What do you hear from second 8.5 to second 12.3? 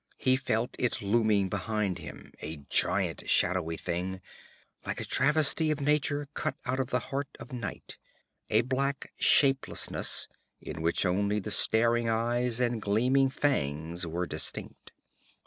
black shapelessness in which only the staring